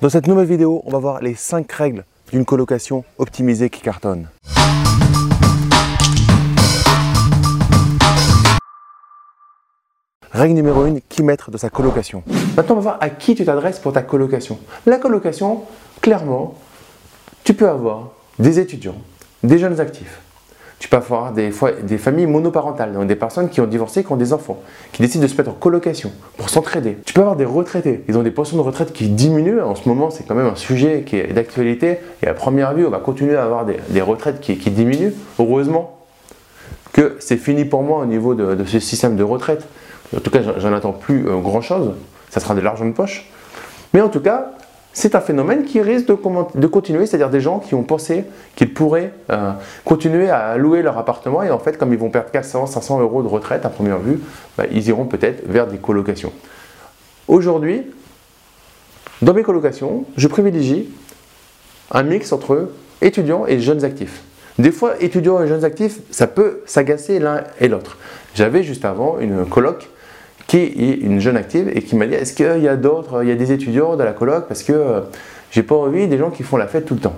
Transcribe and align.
Dans 0.00 0.08
cette 0.08 0.28
nouvelle 0.28 0.46
vidéo, 0.46 0.80
on 0.86 0.92
va 0.92 0.98
voir 0.98 1.20
les 1.20 1.34
5 1.34 1.72
règles 1.72 2.04
d'une 2.30 2.44
colocation 2.44 3.02
optimisée 3.18 3.68
qui 3.68 3.80
cartonne. 3.80 4.28
Règle 10.30 10.54
numéro 10.54 10.82
1, 10.82 11.00
qui 11.08 11.24
mettre 11.24 11.50
de 11.50 11.58
sa 11.58 11.68
colocation. 11.68 12.22
Maintenant, 12.56 12.76
on 12.76 12.78
va 12.78 12.82
voir 12.82 12.98
à 13.00 13.10
qui 13.10 13.34
tu 13.34 13.44
t'adresses 13.44 13.80
pour 13.80 13.92
ta 13.92 14.02
colocation. 14.02 14.60
La 14.86 14.98
colocation, 14.98 15.64
clairement, 16.00 16.54
tu 17.42 17.54
peux 17.54 17.68
avoir 17.68 18.12
des 18.38 18.60
étudiants, 18.60 18.98
des 19.42 19.58
jeunes 19.58 19.80
actifs. 19.80 20.20
Tu 20.78 20.88
peux 20.88 20.96
avoir 20.96 21.32
des, 21.32 21.50
des 21.82 21.98
familles 21.98 22.26
monoparentales, 22.26 23.06
des 23.06 23.16
personnes 23.16 23.48
qui 23.48 23.60
ont 23.60 23.66
divorcé, 23.66 24.04
qui 24.04 24.12
ont 24.12 24.16
des 24.16 24.32
enfants, 24.32 24.60
qui 24.92 25.02
décident 25.02 25.24
de 25.24 25.28
se 25.28 25.36
mettre 25.36 25.50
en 25.50 25.54
colocation 25.54 26.12
pour 26.36 26.50
s'entraider. 26.50 26.98
Tu 27.04 27.14
peux 27.14 27.20
avoir 27.20 27.36
des 27.36 27.44
retraités, 27.44 28.04
ils 28.08 28.16
ont 28.16 28.22
des 28.22 28.30
pensions 28.30 28.56
de 28.56 28.62
retraite 28.62 28.92
qui 28.92 29.08
diminuent. 29.08 29.60
En 29.60 29.74
ce 29.74 29.88
moment, 29.88 30.10
c'est 30.10 30.24
quand 30.26 30.36
même 30.36 30.46
un 30.46 30.54
sujet 30.54 31.02
qui 31.04 31.16
est 31.16 31.32
d'actualité. 31.32 31.98
Et 32.22 32.28
à 32.28 32.34
première 32.34 32.74
vue, 32.74 32.86
on 32.86 32.90
va 32.90 32.98
continuer 32.98 33.36
à 33.36 33.44
avoir 33.44 33.66
des, 33.66 34.00
retraites 34.00 34.40
qui, 34.40 34.54
diminuent. 34.70 35.12
Heureusement 35.40 35.98
que 36.92 37.16
c'est 37.18 37.36
fini 37.36 37.64
pour 37.64 37.82
moi 37.82 38.00
au 38.00 38.06
niveau 38.06 38.34
de 38.34 38.64
ce 38.64 38.78
système 38.78 39.16
de 39.16 39.24
retraite. 39.24 39.64
En 40.16 40.20
tout 40.20 40.30
cas, 40.30 40.40
j'en 40.56 40.72
attends 40.72 40.92
plus 40.92 41.28
euh, 41.28 41.38
grand 41.38 41.60
chose. 41.60 41.92
Ça 42.30 42.40
sera 42.40 42.54
de 42.54 42.60
l'argent 42.60 42.86
de 42.86 42.92
poche. 42.92 43.30
Mais 43.92 44.00
en 44.00 44.08
tout 44.08 44.20
cas, 44.20 44.52
c'est 44.98 45.14
un 45.14 45.20
phénomène 45.20 45.64
qui 45.64 45.80
risque 45.80 46.06
de, 46.06 46.66
continuer, 46.66 47.06
c'est-à-dire 47.06 47.30
des 47.30 47.40
gens 47.40 47.60
qui 47.60 47.76
ont 47.76 47.84
pensé 47.84 48.24
qu'ils 48.56 48.74
pourraient 48.74 49.12
euh, 49.30 49.52
continuer 49.84 50.28
à 50.28 50.56
louer 50.56 50.82
leur 50.82 50.98
appartement 50.98 51.44
et 51.44 51.50
en 51.50 51.60
fait, 51.60 51.78
comme 51.78 51.92
ils 51.92 51.98
vont 51.98 52.10
perdre 52.10 52.32
400, 52.32 52.66
500 52.66 53.00
euros 53.00 53.22
de 53.22 53.28
retraite 53.28 53.64
à 53.64 53.68
première 53.68 54.00
vue, 54.00 54.18
bah, 54.56 54.64
ils 54.72 54.88
iront 54.88 55.04
peut-être 55.04 55.46
vers 55.46 55.68
des 55.68 55.76
colocations. 55.76 56.32
Aujourd'hui, 57.28 57.82
dans 59.22 59.34
mes 59.34 59.44
colocations, 59.44 60.04
je 60.16 60.26
privilégie 60.26 60.90
un 61.92 62.02
mix 62.02 62.32
entre 62.32 62.72
étudiants 63.00 63.46
et 63.46 63.60
jeunes 63.60 63.84
actifs. 63.84 64.22
Des 64.58 64.72
fois, 64.72 65.00
étudiants 65.00 65.40
et 65.40 65.46
jeunes 65.46 65.64
actifs, 65.64 66.00
ça 66.10 66.26
peut 66.26 66.62
s'agacer 66.66 67.20
l'un 67.20 67.44
et 67.60 67.68
l'autre. 67.68 67.98
J'avais 68.34 68.64
juste 68.64 68.84
avant 68.84 69.20
une 69.20 69.46
coloc 69.46 69.88
qui 70.48 70.56
est 70.56 70.94
une 71.00 71.20
jeune 71.20 71.36
active 71.36 71.70
et 71.72 71.82
qui 71.82 71.94
m'a 71.94 72.06
dit 72.06 72.14
est-ce 72.14 72.32
qu'il 72.32 72.62
y 72.62 72.68
a 72.68 72.74
d'autres, 72.74 73.22
il 73.22 73.28
y 73.28 73.32
a 73.32 73.36
des 73.36 73.52
étudiants 73.52 73.94
dans 73.96 74.04
la 74.04 74.14
coloc 74.14 74.48
parce 74.48 74.64
que 74.64 74.72
euh, 74.72 75.00
j'ai 75.52 75.62
pas 75.62 75.76
envie 75.76 76.08
des 76.08 76.18
gens 76.18 76.30
qui 76.30 76.42
font 76.42 76.56
la 76.56 76.66
fête 76.66 76.86
tout 76.86 76.94
le 76.94 77.00
temps. 77.00 77.16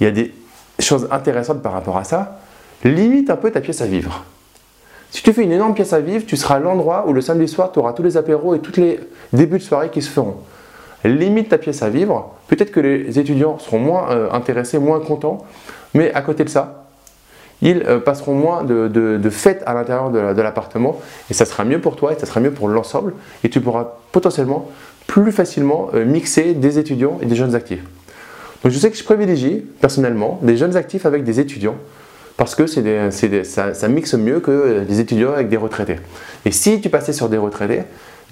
Il 0.00 0.04
y 0.04 0.06
a 0.06 0.10
des 0.10 0.34
choses 0.80 1.06
intéressantes 1.10 1.62
par 1.62 1.72
rapport 1.72 1.96
à 1.98 2.04
ça. 2.04 2.40
Limite 2.84 3.30
un 3.30 3.36
peu 3.36 3.50
ta 3.50 3.60
pièce 3.60 3.82
à 3.82 3.86
vivre. 3.86 4.24
Si 5.10 5.22
tu 5.22 5.32
fais 5.34 5.42
une 5.42 5.52
énorme 5.52 5.74
pièce 5.74 5.92
à 5.92 6.00
vivre, 6.00 6.24
tu 6.26 6.38
seras 6.38 6.58
l'endroit 6.58 7.04
où 7.06 7.12
le 7.12 7.20
samedi 7.20 7.46
soir, 7.46 7.70
tu 7.70 7.78
auras 7.78 7.92
tous 7.92 8.02
les 8.02 8.16
apéros 8.16 8.54
et 8.54 8.60
tous 8.60 8.80
les 8.80 8.98
débuts 9.34 9.58
de 9.58 9.62
soirée 9.62 9.90
qui 9.90 10.00
se 10.00 10.08
feront. 10.08 10.38
Limite 11.04 11.50
ta 11.50 11.58
pièce 11.58 11.82
à 11.82 11.90
vivre. 11.90 12.34
Peut-être 12.48 12.72
que 12.72 12.80
les 12.80 13.18
étudiants 13.18 13.58
seront 13.58 13.78
moins 13.78 14.10
euh, 14.10 14.30
intéressés, 14.32 14.78
moins 14.78 15.00
contents, 15.00 15.44
mais 15.92 16.12
à 16.14 16.22
côté 16.22 16.44
de 16.44 16.48
ça, 16.48 16.81
ils 17.62 17.84
euh, 17.86 18.00
passeront 18.00 18.34
moins 18.34 18.64
de, 18.64 19.30
fêtes 19.30 19.62
à 19.64 19.72
l'intérieur 19.72 20.10
de, 20.10 20.42
l'appartement 20.42 21.00
et 21.30 21.34
ça 21.34 21.46
sera 21.46 21.64
mieux 21.64 21.80
pour 21.80 21.96
toi 21.96 22.12
et 22.12 22.18
ça 22.18 22.26
sera 22.26 22.40
mieux 22.40 22.50
pour 22.50 22.68
l'ensemble 22.68 23.14
et 23.44 23.48
tu 23.48 23.60
pourras 23.60 23.94
potentiellement 24.10 24.68
plus 25.06 25.32
facilement 25.32 25.88
euh, 25.94 26.04
mixer 26.04 26.54
des 26.54 26.78
étudiants 26.78 27.18
et 27.22 27.26
des 27.26 27.36
jeunes 27.36 27.54
actifs. 27.54 27.82
Donc 28.62 28.72
je 28.72 28.78
sais 28.78 28.90
que 28.90 28.96
je 28.96 29.04
privilégie 29.04 29.64
personnellement 29.80 30.38
des 30.42 30.56
jeunes 30.56 30.76
actifs 30.76 31.06
avec 31.06 31.24
des 31.24 31.40
étudiants 31.40 31.76
parce 32.36 32.54
que 32.54 32.66
ça, 32.66 33.88
mixe 33.88 34.14
mieux 34.14 34.40
que 34.40 34.80
des 34.84 35.00
étudiants 35.00 35.32
avec 35.32 35.48
des 35.48 35.56
retraités. 35.56 35.96
Et 36.44 36.50
si 36.50 36.80
tu 36.80 36.88
passais 36.88 37.12
sur 37.12 37.28
des 37.28 37.38
retraités, 37.38 37.82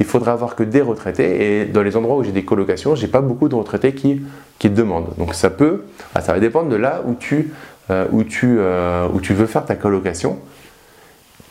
il 0.00 0.06
faudra 0.06 0.32
avoir 0.32 0.56
que 0.56 0.62
des 0.62 0.80
retraités 0.80 1.60
et 1.60 1.64
dans 1.66 1.82
les 1.82 1.96
endroits 1.96 2.16
où 2.16 2.24
j'ai 2.24 2.32
des 2.32 2.44
colocations, 2.44 2.94
j'ai 2.94 3.06
pas 3.06 3.20
beaucoup 3.20 3.48
de 3.48 3.54
retraités 3.54 3.92
qui, 3.92 4.22
qui 4.58 4.70
demandent. 4.70 5.14
Donc 5.18 5.34
ça 5.34 5.50
peut, 5.50 5.84
ah, 6.14 6.22
ça 6.22 6.32
va 6.32 6.40
dépendre 6.40 6.70
de 6.70 6.76
là 6.76 7.02
où 7.06 7.14
tu 7.14 7.52
euh, 7.90 8.06
où, 8.12 8.22
tu, 8.22 8.56
euh, 8.58 9.08
où 9.12 9.20
tu 9.20 9.34
veux 9.34 9.46
faire 9.46 9.64
ta 9.64 9.74
colocation, 9.74 10.38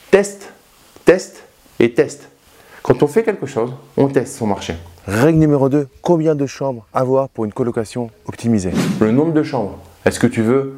teste, 0.10 0.54
teste 1.04 1.44
et 1.80 1.94
teste. 1.94 2.30
Quand 2.82 3.04
on 3.04 3.08
fait 3.08 3.24
quelque 3.24 3.46
chose, 3.46 3.74
on 3.98 4.08
teste 4.08 4.38
son 4.38 4.48
marché. 4.48 4.76
Règle 5.06 5.40
numéro 5.40 5.68
2, 5.68 5.88
combien 6.02 6.36
de 6.36 6.46
chambres 6.46 6.86
avoir 6.94 7.28
pour 7.30 7.44
une 7.44 7.52
colocation 7.52 8.10
optimisée? 8.26 8.72
Le 9.02 9.12
nombre 9.12 9.34
de 9.34 9.44
chambres. 9.44 9.80
Est-ce 10.06 10.20
que 10.20 10.28
tu 10.28 10.42
veux 10.42 10.76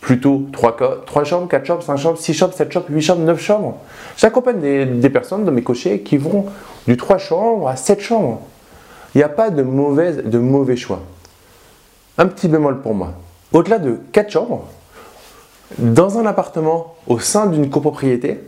plutôt 0.00 0.46
3, 0.52 1.04
3 1.04 1.24
chambres, 1.24 1.48
4 1.48 1.66
chambres, 1.66 1.82
5 1.82 1.96
chambres, 1.98 2.18
6 2.18 2.34
chambres, 2.34 2.54
7 2.54 2.72
chambres, 2.72 2.86
8 2.88 3.02
chambres, 3.02 3.22
9 3.22 3.40
chambres? 3.40 3.78
J'accompagne 4.16 4.60
des, 4.60 4.86
des, 4.86 5.10
personnes 5.10 5.44
dans 5.44 5.52
mes 5.52 5.62
cochers 5.62 6.00
qui 6.00 6.16
vont 6.16 6.46
du 6.86 6.96
3 6.96 7.18
chambres 7.18 7.68
à 7.68 7.76
7 7.76 8.00
chambres. 8.00 8.40
Il 9.14 9.18
n'y 9.18 9.24
a 9.24 9.28
pas 9.28 9.50
de, 9.50 9.62
mauvaise, 9.62 10.24
de 10.24 10.38
mauvais 10.38 10.76
choix. 10.76 11.02
Un 12.16 12.26
petit 12.26 12.48
bémol 12.48 12.80
pour 12.80 12.94
moi. 12.94 13.12
Au-delà 13.52 13.78
de 13.78 13.98
4 14.12 14.30
chambres, 14.30 14.68
dans 15.78 16.18
un 16.18 16.26
appartement 16.26 16.94
au 17.06 17.18
sein 17.18 17.46
d'une 17.46 17.70
copropriété, 17.70 18.40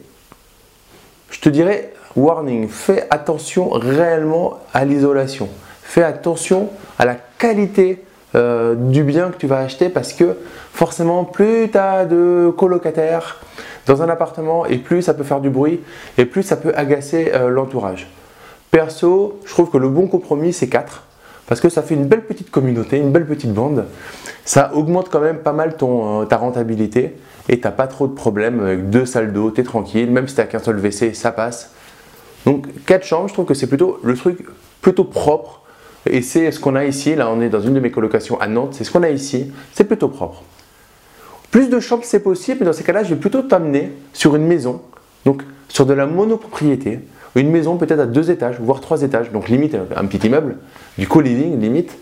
je 1.31 1.41
te 1.41 1.49
dirais, 1.49 1.93
warning, 2.17 2.69
fais 2.69 3.07
attention 3.11 3.71
réellement 3.71 4.55
à 4.73 4.85
l'isolation. 4.85 5.49
Fais 5.83 6.03
attention 6.03 6.71
à 6.99 7.05
la 7.05 7.17
qualité 7.39 8.05
euh, 8.35 8.75
du 8.75 9.05
bien 9.05 9.31
que 9.31 9.37
tu 9.37 9.47
vas 9.47 9.59
acheter 9.59 9.89
parce 9.89 10.13
que 10.13 10.37
forcément, 10.73 11.25
plus 11.25 11.71
tu 11.71 11.79
as 11.79 12.05
de 12.05 12.53
colocataires 12.57 13.41
dans 13.87 14.03
un 14.03 14.09
appartement 14.09 14.67
et 14.67 14.79
plus 14.79 15.03
ça 15.03 15.15
peut 15.15 15.25
faire 15.25 15.41
du 15.41 15.51
bruit 15.51 15.81
et 16.19 16.25
plus 16.25 16.43
ça 16.43 16.57
peut 16.57 16.73
agacer 16.75 17.33
euh, 17.35 17.49
l'entourage. 17.49 18.09
Perso, 18.71 19.39
je 19.45 19.51
trouve 19.53 19.71
que 19.71 19.79
le 19.79 19.89
bon 19.89 20.09
compromis, 20.09 20.53
c'est 20.53 20.69
4 20.69 21.05
parce 21.47 21.61
que 21.61 21.69
ça 21.69 21.83
fait 21.83 21.95
une 21.95 22.07
belle 22.07 22.25
petite 22.25 22.51
communauté, 22.51 22.99
une 22.99 23.13
belle 23.13 23.27
petite 23.27 23.53
bande. 23.53 23.87
Ça 24.45 24.73
augmente 24.75 25.09
quand 25.11 25.21
même 25.21 25.39
pas 25.39 25.53
mal 25.53 25.77
ton, 25.77 26.23
euh, 26.23 26.25
ta 26.25 26.37
rentabilité 26.37 27.15
et 27.49 27.61
tu 27.61 27.65
n'as 27.65 27.73
pas 27.73 27.87
trop 27.87 28.07
de 28.07 28.15
problèmes 28.15 28.61
avec 28.61 28.91
deux 28.91 29.05
salles 29.07 29.33
d'eau, 29.33 29.51
tu 29.51 29.61
es 29.61 29.65
tranquille, 29.65 30.11
même 30.11 30.29
si 30.29 30.35
tu 30.35 30.41
n'as 30.41 30.47
qu'un 30.47 30.59
seul 30.59 30.77
WC, 30.77 31.15
ça 31.15 31.33
passe. 31.33 31.71
Donc 32.47 32.67
quatre 32.87 33.05
chambres, 33.05 33.29
je 33.29 33.35
trouve 33.35 33.47
que 33.47 33.55
c'est 33.55 33.67
plutôt 33.67 33.99
le 34.03 34.15
truc 34.15 34.39
plutôt 34.81 35.05
propre 35.05 35.63
et 36.07 36.23
c'est 36.23 36.51
ce 36.51 36.61
qu'on 36.61 36.75
a 36.77 36.85
ici. 36.85 37.15
Là, 37.15 37.31
on 37.31 37.41
est 37.41 37.49
dans 37.49 37.61
une 37.61 37.75
de 37.75 37.81
mes 37.81 37.91
colocations 37.91 38.41
à 38.41 38.47
Nantes, 38.47 38.75
c'est 38.75 38.85
ce 38.85 38.91
qu'on 38.91 39.03
a 39.03 39.11
ici, 39.11 39.53
c'est 39.73 39.85
plutôt 39.85 40.09
propre. 40.09 40.43
Plus 41.51 41.69
de 41.69 41.79
chambres, 41.79 42.03
c'est 42.05 42.21
possible, 42.23 42.59
mais 42.61 42.67
dans 42.67 42.73
ces 42.73 42.85
cas-là, 42.85 43.05
je 43.05 43.11
vais 43.11 43.21
plutôt 43.21 43.43
t'amener 43.43 43.93
sur 44.13 44.35
une 44.35 44.45
maison, 44.45 44.83
donc 45.25 45.43
sur 45.69 45.87
de 45.87 45.93
la 45.93 46.07
monopropriété, 46.07 47.01
une 47.41 47.51
maison 47.51 47.77
peut-être 47.77 48.01
à 48.01 48.07
deux 48.07 48.31
étages, 48.31 48.57
voire 48.61 48.81
trois 48.81 49.03
étages, 49.03 49.33
donc 49.33 49.49
limite 49.49 49.77
un 49.97 50.05
petit 50.07 50.27
immeuble, 50.27 50.57
du 50.99 51.07
co-living 51.07 51.61
limite, 51.61 51.97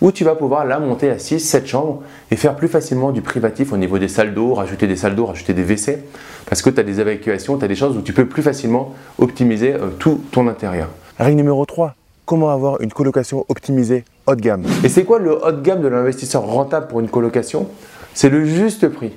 où 0.00 0.12
tu 0.12 0.24
vas 0.24 0.34
pouvoir 0.34 0.64
là 0.64 0.78
monter 0.78 1.10
à 1.10 1.18
6, 1.18 1.40
7 1.40 1.66
chambres 1.66 2.02
et 2.30 2.36
faire 2.36 2.56
plus 2.56 2.68
facilement 2.68 3.12
du 3.12 3.20
privatif 3.20 3.72
au 3.72 3.76
niveau 3.76 3.98
des 3.98 4.08
salles 4.08 4.34
d'eau, 4.34 4.54
rajouter 4.54 4.86
des 4.86 4.96
salles 4.96 5.14
d'eau, 5.14 5.26
rajouter 5.26 5.52
des 5.52 5.64
WC, 5.64 5.98
parce 6.46 6.62
que 6.62 6.70
tu 6.70 6.80
as 6.80 6.82
des 6.82 7.00
évacuations, 7.00 7.58
tu 7.58 7.64
as 7.64 7.68
des 7.68 7.74
choses 7.74 7.96
où 7.96 8.00
tu 8.00 8.12
peux 8.12 8.26
plus 8.26 8.42
facilement 8.42 8.94
optimiser 9.18 9.74
euh, 9.74 9.88
tout 9.98 10.22
ton 10.32 10.48
intérieur. 10.48 10.88
Règle 11.18 11.36
numéro 11.36 11.66
3, 11.66 11.94
comment 12.24 12.50
avoir 12.50 12.80
une 12.80 12.92
colocation 12.92 13.44
optimisée 13.48 14.04
haut 14.26 14.34
de 14.34 14.40
gamme? 14.40 14.64
Et 14.82 14.88
c'est 14.88 15.04
quoi 15.04 15.18
le 15.18 15.44
haut 15.44 15.52
de 15.52 15.60
gamme 15.60 15.82
de 15.82 15.88
l'investisseur 15.88 16.42
rentable 16.42 16.86
pour 16.86 17.00
une 17.00 17.08
colocation? 17.08 17.68
C'est 18.14 18.30
le 18.30 18.44
juste 18.46 18.88
prix 18.88 19.12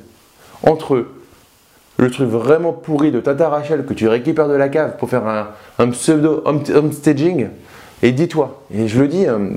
entre 0.64 1.06
le 1.98 2.10
truc 2.10 2.28
vraiment 2.28 2.74
pourri 2.74 3.12
de 3.12 3.20
Tata 3.20 3.50
Rachel 3.50 3.86
que 3.86 3.94
tu 3.94 4.08
récupères 4.08 4.48
de 4.48 4.56
la 4.56 4.70
cave 4.70 4.98
pour 4.98 5.10
faire 5.10 5.24
un, 5.80 5.90
pseudo 5.90 6.44
homestaging. 6.46 7.48
Et 8.02 8.12
dis-toi, 8.12 8.64
et 8.74 8.88
je 8.88 9.00
le 9.00 9.08
dis 9.08 9.28
euh, 9.28 9.52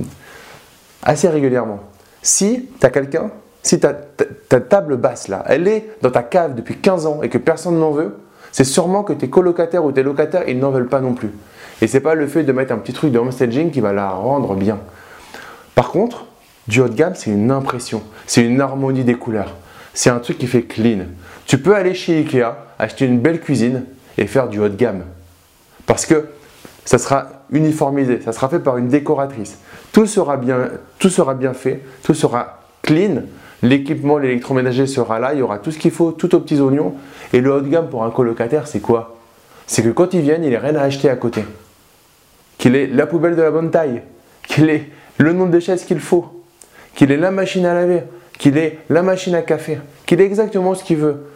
assez 1.03 1.29
régulièrement, 1.29 1.81
si 2.23 2.69
tu 2.79 2.87
as 2.87 2.91
quelqu'un, 2.91 3.31
si 3.63 3.81
ta, 3.81 3.93
ta, 3.93 4.61
table 4.61 4.97
basse 4.97 5.29
là, 5.29 5.45
elle 5.49 5.67
est 5.67 5.89
dans 6.03 6.11
ta 6.11 6.23
cave 6.23 6.55
depuis 6.55 6.77
15 6.77 7.07
ans 7.07 7.23
et 7.23 7.29
que 7.29 7.39
personne 7.39 7.79
n'en 7.79 7.91
veut, 7.91 8.17
c'est 8.53 8.65
sûrement 8.65 9.03
que 9.03 9.13
tes 9.13 9.29
colocataires 9.29 9.85
ou 9.85 9.93
tes 9.93 10.03
locataires, 10.03 10.45
ils 10.49 10.59
n'en 10.59 10.71
veulent 10.71 10.89
pas 10.89 11.01
non 11.01 11.15
plus. 11.15 11.31
Et 11.83 11.87
c'est 11.87 12.01
pas 12.01 12.15
le 12.15 12.27
fait 12.27 12.45
de 12.45 12.53
mettre 12.53 12.73
un 12.73 12.79
petit 12.79 12.93
truc 12.93 13.13
de 13.13 13.19
homestaging 13.19 13.71
qui 13.71 13.81
va 13.81 13.93
la 13.93 14.11
rendre 14.11 14.55
bien. 14.55 14.79
Par 15.75 15.91
contre, 15.91 16.27
du 16.69 16.81
haut 16.81 16.89
de 16.89 16.95
gamme, 16.95 17.15
c'est 17.15 17.31
une 17.31 17.51
impression, 17.51 18.03
c'est 18.27 18.43
une 18.43 18.61
harmonie 18.61 19.05
des 19.05 19.15
couleurs. 19.15 19.55
C'est 19.97 20.11
un 20.11 20.19
truc 20.19 20.37
qui 20.37 20.47
fait 20.47 20.65
clean. 20.65 21.07
Tu 21.47 21.57
peux 21.57 21.75
aller 21.75 21.95
chez 21.95 22.19
Ikea, 22.19 22.55
acheter 22.79 23.07
une 23.07 23.19
belle 23.19 23.41
cuisine 23.41 23.85
et 24.19 24.27
faire 24.27 24.49
du 24.49 24.61
haut 24.61 24.69
de 24.69 24.77
gamme. 24.77 25.05
Parce 25.87 26.05
que 26.05 26.27
ça 26.85 26.99
sera 26.99 27.29
uniformisé, 27.51 28.21
ça 28.21 28.33
sera 28.33 28.51
fait 28.51 28.59
par 28.59 28.77
une 28.77 28.89
décoratrice. 28.89 29.57
Tout 29.93 30.05
sera 30.05 30.37
bien, 30.37 30.69
tout 30.99 31.09
sera 31.09 31.33
bien 31.33 31.55
fait, 31.55 31.81
tout 32.03 32.13
sera 32.13 32.61
clean. 32.83 33.23
L'équipement, 33.63 34.19
l'électroménager 34.19 34.87
sera 34.87 35.19
là, 35.19 35.33
il 35.33 35.39
y 35.39 35.43
aura 35.43 35.61
tout 35.61 35.71
ce 35.71 35.79
qu'il 35.79 35.93
faut, 35.93 36.13
tout 36.13 36.35
aux 36.35 36.41
petits 36.41 36.61
oignons. 36.61 36.95
Et 37.33 37.41
le 37.41 37.55
haut 37.55 37.63
de 37.63 37.69
gamme 37.69 37.89
pour 37.89 38.05
un 38.05 38.11
colocataire, 38.11 38.67
c'est 38.67 38.81
quoi? 38.81 39.17
C'est 39.67 39.83
que 39.83 39.89
quand 39.89 40.13
il 40.13 40.21
vient, 40.21 40.37
il 40.37 40.55
a 40.55 40.61
rien 40.61 40.77
à 40.77 40.83
acheter 40.83 41.09
à 41.09 41.17
côté. 41.17 41.43
Qu'il 42.59 42.77
ait 42.77 42.87
la 42.87 43.07
poubelle 43.07 43.35
de 43.35 43.41
la 43.41 43.51
bonne 43.51 43.71
taille, 43.71 44.03
qu'il 44.47 44.69
ait 44.69 44.91
le 45.17 45.33
nombre 45.33 45.53
de 45.53 45.61
chaises 45.61 45.85
qu'il 45.85 46.01
faut, 46.01 46.45
qu'il 46.95 47.11
ait 47.13 47.17
la 47.17 47.31
machine 47.31 47.65
à 47.65 47.73
laver, 47.73 48.03
qu'il 48.39 48.59
ait 48.59 48.79
la 48.89 49.03
machine 49.03 49.35
à 49.35 49.43
café, 49.43 49.79
qu'il 50.05 50.21
ait 50.21 50.25
exactement 50.25 50.75
ce 50.75 50.85
qu'il 50.85 50.99
veut. 50.99 51.27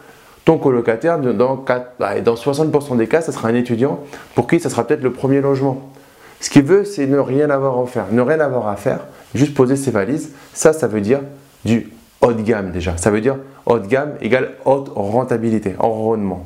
Ton 0.45 0.57
colocataire, 0.57 1.19
dans, 1.19 1.57
4, 1.57 1.91
bah, 1.99 2.19
dans 2.21 2.33
60% 2.33 2.97
des 2.97 3.07
cas, 3.07 3.21
ce 3.21 3.31
sera 3.31 3.49
un 3.49 3.55
étudiant 3.55 3.99
pour 4.33 4.47
qui 4.47 4.59
ce 4.59 4.69
sera 4.69 4.85
peut-être 4.85 5.03
le 5.03 5.13
premier 5.13 5.39
logement. 5.39 5.91
Ce 6.39 6.49
qu'il 6.49 6.63
veut, 6.63 6.83
c'est 6.83 7.05
ne 7.05 7.19
rien 7.19 7.49
avoir 7.51 7.79
à 7.79 7.85
faire. 7.85 8.05
Ne 8.11 8.21
rien 8.21 8.39
avoir 8.39 8.67
à 8.67 8.75
faire, 8.75 9.01
juste 9.35 9.53
poser 9.53 9.75
ses 9.75 9.91
valises. 9.91 10.31
Ça, 10.53 10.73
ça 10.73 10.87
veut 10.87 11.01
dire 11.01 11.19
du 11.63 11.91
haut 12.21 12.33
de 12.33 12.41
gamme 12.41 12.71
déjà. 12.71 12.97
Ça 12.97 13.11
veut 13.11 13.21
dire 13.21 13.37
haut 13.67 13.77
de 13.77 13.85
gamme 13.85 14.13
égale 14.21 14.53
haute 14.65 14.91
rentabilité, 14.95 15.75
rendement. 15.77 16.45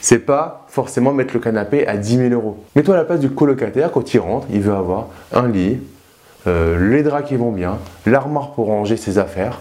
C'est 0.00 0.18
pas 0.18 0.66
forcément 0.68 1.12
mettre 1.12 1.32
le 1.34 1.38
canapé 1.38 1.86
à 1.86 1.96
10 1.96 2.16
000 2.16 2.34
euros. 2.34 2.64
Mets-toi 2.74 2.96
à 2.96 2.98
la 2.98 3.04
place 3.04 3.20
du 3.20 3.30
colocataire 3.30 3.92
quand 3.92 4.12
il 4.12 4.18
rentre, 4.18 4.48
il 4.50 4.60
veut 4.60 4.74
avoir 4.74 5.06
un 5.32 5.46
lit, 5.46 5.78
les 6.46 7.02
draps 7.02 7.28
qui 7.28 7.36
vont 7.36 7.52
bien, 7.52 7.78
l'armoire 8.06 8.52
pour 8.52 8.66
ranger 8.66 8.96
ses 8.96 9.18
affaires, 9.18 9.60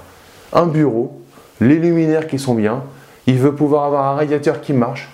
un 0.53 0.65
bureau, 0.65 1.21
les 1.59 1.75
luminaires 1.75 2.27
qui 2.27 2.39
sont 2.39 2.55
bien, 2.55 2.83
il 3.27 3.37
veut 3.37 3.53
pouvoir 3.53 3.85
avoir 3.85 4.05
un 4.07 4.15
radiateur 4.15 4.61
qui 4.61 4.73
marche, 4.73 5.09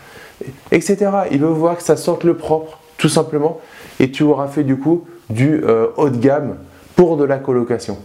etc. 0.71 1.09
Il 1.31 1.39
veut 1.39 1.47
voir 1.47 1.77
que 1.77 1.83
ça 1.83 1.97
sorte 1.97 2.23
le 2.23 2.35
propre, 2.35 2.79
tout 2.97 3.09
simplement, 3.09 3.59
et 3.99 4.11
tu 4.11 4.23
auras 4.23 4.47
fait 4.47 4.63
du 4.63 4.77
coup 4.77 5.05
du 5.29 5.61
euh, 5.63 5.87
haut 5.97 6.09
de 6.09 6.17
gamme 6.17 6.55
pour 6.95 7.17
de 7.17 7.25
la 7.25 7.37
colocation. 7.37 7.97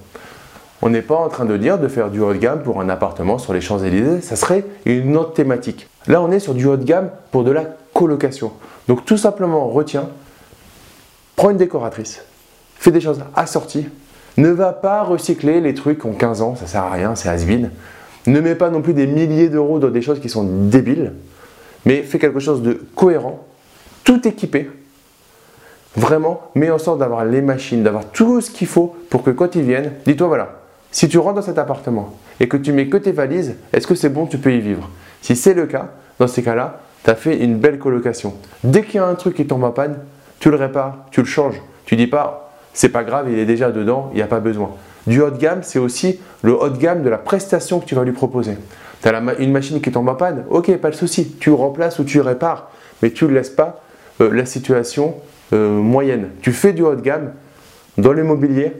On 0.82 0.91
n'est 0.91 1.03
pas 1.03 1.14
en 1.14 1.29
train 1.29 1.44
de 1.44 1.56
dire 1.56 1.79
de 1.79 1.87
faire 1.87 2.11
du 2.11 2.20
haut 2.20 2.32
de 2.32 2.38
gamme 2.38 2.62
pour 2.62 2.81
un 2.81 2.88
appartement 2.88 3.38
sur 3.38 3.53
les 3.53 3.61
Champs-Élysées, 3.61 4.20
ça 4.20 4.35
serait 4.35 4.64
une 4.85 5.17
autre 5.17 5.32
thématique. 5.32 5.88
Là, 6.09 6.20
on 6.20 6.32
est 6.32 6.41
sur 6.41 6.55
du 6.55 6.67
haut 6.67 6.76
de 6.76 6.85
gamme 6.85 7.11
pour 7.31 7.44
de 7.44 7.53
la 7.53 7.64
colocation. 7.94 8.53
Donc 8.88 9.05
tout 9.05 9.17
simplement, 9.17 9.69
retiens, 9.69 10.09
prends 11.37 11.50
une 11.50 11.56
décoratrice, 11.56 12.25
fais 12.82 12.90
des 12.90 13.00
choses 13.00 13.20
assorties, 13.37 13.87
ne 14.37 14.49
va 14.49 14.73
pas 14.73 15.02
recycler 15.02 15.61
les 15.61 15.75
trucs 15.75 16.00
qui 16.00 16.06
ont 16.06 16.14
15 16.14 16.43
ans, 16.43 16.56
ça 16.56 16.67
sert 16.67 16.82
à 16.82 16.90
rien, 16.90 17.14
c'est 17.14 17.29
has. 17.29 17.44
Ne 18.26 18.40
mets 18.40 18.55
pas 18.55 18.70
non 18.70 18.82
plus 18.82 18.94
des 18.94 19.06
milliers 19.06 19.49
d'euros 19.49 19.79
dans 19.79 19.90
des 19.90 20.02
choses 20.02 20.20
qui 20.20 20.29
sont 20.29 20.44
débiles, 20.44 21.12
mais 21.84 22.02
fais 22.02 22.19
quelque 22.19 22.40
chose 22.40 22.62
de 22.62 22.81
cohérent, 22.94 23.46
tout 24.05 24.26
équipé. 24.26 24.70
Vraiment, 25.96 26.40
mets 26.55 26.70
en 26.70 26.79
sorte 26.79 26.99
d'avoir 26.99 27.25
les 27.25 27.43
machines, 27.43 27.82
d'avoir 27.82 28.06
tout 28.06 28.40
ce 28.40 28.50
qu'il 28.50 28.67
faut 28.67 28.96
pour 29.11 29.23
que 29.23 29.31
quand 29.31 29.55
ils 29.55 29.62
viennent, 29.62 29.93
dis-toi 30.06 30.26
voilà, 30.26 30.61
si 30.90 31.08
tu 31.08 31.19
rentres 31.19 31.37
dans 31.37 31.43
cet 31.43 31.58
appartement 31.58 32.14
et 32.40 32.49
que 32.49 32.56
tu 32.56 32.73
mets 32.73 32.88
que 32.88 32.96
tes 32.96 33.12
valises, 33.12 33.56
est-ce 33.73 33.87
que 33.87 33.94
c'est 33.94 34.08
bon, 34.08 34.26
tu 34.26 34.38
peux 34.38 34.52
y 34.52 34.61
vivre? 34.61 34.88
Si 35.20 35.37
c'est 35.37 35.55
le 35.55 35.67
cas, 35.67 35.90
dans 36.19 36.26
ces 36.26 36.43
cas-là, 36.43 36.81
tu 37.05 37.11
as 37.11 37.14
fait 37.14 37.37
une 37.37 37.56
belle 37.58 37.78
colocation. 37.78 38.35
Dès 38.64 38.82
qu'il 38.82 38.96
y 38.96 38.99
a 38.99 39.06
un 39.06 39.14
truc 39.14 39.37
qui 39.37 39.46
tombe 39.46 39.64
en 39.64 39.70
panne, 39.70 39.99
tu 40.40 40.50
le 40.50 40.56
répares, 40.56 41.06
tu 41.11 41.20
le 41.20 41.26
changes. 41.26 41.61
Tu 41.85 41.96
dis 41.96 42.06
pas, 42.06 42.51
c'est 42.74 42.88
pas 42.88 43.04
grave, 43.04 43.26
il 43.30 43.38
est 43.38 43.46
déjà 43.46 43.70
dedans, 43.70 44.10
il 44.12 44.16
n'y 44.16 44.22
a 44.22 44.26
pas 44.26 44.40
besoin. 44.40 44.70
Du 45.06 45.20
haut 45.20 45.30
de 45.30 45.38
gamme, 45.38 45.60
c'est 45.62 45.78
aussi 45.78 46.20
le 46.42 46.54
haut 46.54 46.69
de 46.69 46.78
gamme 46.78 47.02
de 47.02 47.10
la 47.10 47.19
prestation 47.19 47.80
que 47.80 47.86
tu 47.86 47.94
vas 47.94 48.04
lui 48.04 48.12
proposer. 48.12 48.56
Tu 49.02 49.08
as 49.08 49.20
une 49.40 49.50
machine 49.50 49.80
qui 49.80 49.90
tombe 49.90 50.08
en 50.08 50.14
panne, 50.14 50.44
ok, 50.48 50.76
pas 50.76 50.90
de 50.90 50.94
souci, 50.94 51.36
tu 51.40 51.50
remplaces 51.50 51.98
ou 51.98 52.04
tu 52.04 52.20
répares, 52.20 52.70
mais 53.02 53.10
tu 53.10 53.24
ne 53.24 53.30
laisses 53.30 53.50
pas 53.50 53.82
euh, 54.20 54.30
la 54.32 54.46
situation 54.46 55.14
euh, 55.52 55.80
moyenne. 55.80 56.28
Tu 56.40 56.52
fais 56.52 56.72
du 56.72 56.82
haut 56.82 56.94
de 56.94 57.00
gamme 57.00 57.32
dans 57.98 58.12
l'immobilier, 58.12 58.72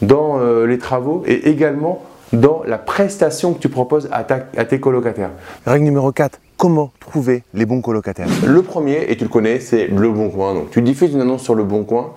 dans 0.00 0.40
euh, 0.40 0.66
les 0.66 0.78
travaux 0.78 1.22
et 1.26 1.48
également 1.50 2.02
dans 2.32 2.62
la 2.66 2.78
prestation 2.78 3.54
que 3.54 3.58
tu 3.58 3.68
proposes 3.68 4.08
à, 4.12 4.24
tes 4.24 4.80
colocataires. 4.80 5.30
Règle 5.66 5.84
numéro 5.84 6.12
4, 6.12 6.40
comment 6.56 6.90
trouver 7.00 7.42
les 7.54 7.66
bons 7.66 7.80
colocataires? 7.80 8.28
Le 8.46 8.62
premier, 8.62 9.10
et 9.10 9.16
tu 9.16 9.24
le 9.24 9.30
connais, 9.30 9.60
c'est 9.60 9.86
le 9.86 10.10
bon 10.10 10.30
coin. 10.30 10.54
Donc 10.54 10.70
tu 10.70 10.82
diffuses 10.82 11.12
une 11.12 11.20
annonce 11.20 11.42
sur 11.42 11.54
le 11.54 11.64
bon 11.64 11.84
coin 11.84 12.12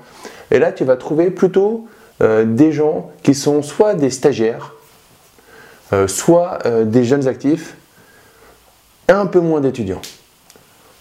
et 0.51 0.59
là 0.59 0.71
tu 0.71 0.83
vas 0.83 0.98
trouver 0.98 1.31
plutôt 1.31 1.88
euh, 2.21 2.45
des 2.45 2.71
gens 2.71 3.09
qui 3.24 3.33
sont 3.33 3.62
soit 3.63 3.95
des 3.95 4.09
stagiaires, 4.09 4.74
euh, 5.94 6.07
soit 6.07 6.59
des 6.86 7.03
jeunes 7.03 7.27
actifs 7.27 7.75
et 9.09 9.13
un 9.13 9.25
peu 9.25 9.39
moins 9.39 9.62
d'étudiants. 9.62 10.01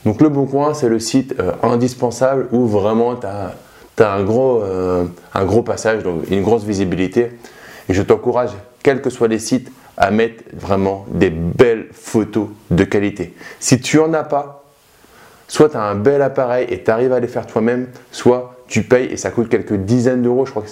Donc 0.06 0.22
le 0.22 0.30
bon 0.30 0.46
coin, 0.46 0.72
c'est 0.72 0.88
le 0.88 0.98
site 0.98 1.34
indispensable 1.62 2.48
où 2.52 2.66
vraiment 2.66 3.16
tu 3.16 3.26
as 3.26 3.52
euh, 4.00 5.04
un 5.34 5.44
gros 5.44 5.62
passage, 5.62 6.02
donc 6.02 6.30
une 6.30 6.42
grosse 6.42 6.64
visibilité. 6.64 7.32
Et 7.88 7.94
je 7.94 8.02
t'encourage, 8.02 8.50
quels 8.82 9.02
que 9.02 9.10
soient 9.10 9.28
les 9.28 9.38
sites, 9.38 9.70
à 9.96 10.10
mettre 10.10 10.44
vraiment 10.54 11.04
des 11.10 11.28
belles 11.28 11.88
photos 11.92 12.48
de 12.70 12.84
qualité. 12.84 13.34
Si 13.58 13.80
tu 13.80 13.98
n'en 13.98 14.14
as 14.14 14.24
pas, 14.24 14.59
soit 15.50 15.68
tu 15.68 15.76
as 15.76 15.82
un 15.82 15.96
bel 15.96 16.22
appareil 16.22 16.66
et 16.70 16.82
tu 16.82 16.90
arrives 16.90 17.12
à 17.12 17.18
les 17.18 17.26
faire 17.26 17.44
toi-même, 17.44 17.88
soit 18.12 18.54
tu 18.68 18.84
payes 18.84 19.06
et 19.06 19.16
ça 19.16 19.30
coûte 19.30 19.48
quelques 19.48 19.74
dizaines 19.74 20.22
d'euros. 20.22 20.46
Je 20.46 20.52
crois 20.52 20.64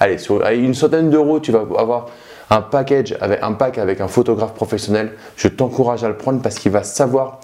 allez, 0.00 0.16
une 0.58 0.74
centaine 0.74 1.10
d'euros, 1.10 1.40
tu 1.40 1.52
vas 1.52 1.64
avoir 1.78 2.06
un 2.48 2.62
package 2.62 3.16
avec 3.20 3.42
un 3.42 3.52
pack 3.52 3.76
avec 3.76 4.00
un 4.00 4.08
photographe 4.08 4.54
professionnel. 4.54 5.12
Je 5.36 5.48
t'encourage 5.48 6.04
à 6.04 6.08
le 6.08 6.16
prendre 6.16 6.40
parce 6.40 6.58
qu'il 6.58 6.72
va 6.72 6.82
savoir 6.82 7.40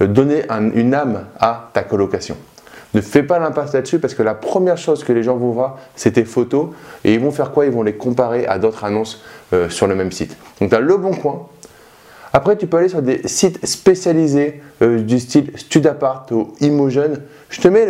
donner 0.00 0.44
une 0.74 0.94
âme 0.94 1.26
à 1.40 1.70
ta 1.72 1.82
colocation. 1.82 2.36
Ne 2.94 3.00
fais 3.00 3.24
pas 3.24 3.40
l'impasse 3.40 3.72
là-dessus 3.72 3.98
parce 3.98 4.14
que 4.14 4.22
la 4.22 4.34
première 4.34 4.78
chose 4.78 5.02
que 5.02 5.12
les 5.12 5.24
gens 5.24 5.36
vont 5.36 5.50
voir, 5.50 5.78
c'est 5.96 6.12
tes 6.12 6.24
photos 6.24 6.68
et 7.04 7.14
ils 7.14 7.20
vont 7.20 7.32
faire 7.32 7.50
quoi? 7.50 7.64
Ils 7.64 7.72
vont 7.72 7.82
les 7.82 7.94
comparer 7.94 8.46
à 8.46 8.58
d'autres 8.58 8.84
annonces 8.84 9.24
euh, 9.52 9.68
sur 9.68 9.88
le 9.88 9.96
même 9.96 10.12
site. 10.12 10.36
Donc 10.60 10.70
tu 10.70 10.76
as 10.76 10.80
le 10.80 10.96
bon 10.98 11.14
coin. 11.14 11.46
Après, 12.32 12.56
tu 12.56 12.66
peux 12.66 12.78
aller 12.78 12.88
sur 12.88 13.02
des 13.02 13.20
sites 13.26 13.64
spécialisés 13.66 14.62
euh, 14.80 15.00
du 15.00 15.20
style 15.20 15.50
Studapart 15.54 16.26
ou 16.30 16.54
Imogen. 16.60 17.18
Je 17.50 17.60
te 17.60 17.68
mets 17.68 17.86